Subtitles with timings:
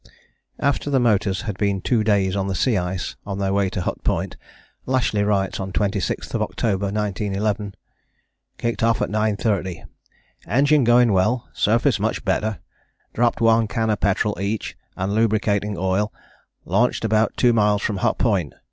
[0.59, 3.81] After the motors had been two days on the sea ice on their way to
[3.81, 4.35] Hut Point
[4.87, 7.75] Lashly writes on 26th October 1911:
[8.57, 9.83] "Kicked off at 9.30;
[10.47, 12.57] engine going well, surface much better,
[13.13, 16.11] dropped one can of petrol each and lubricating oil,
[16.65, 18.53] lunched about two miles from Hut Point.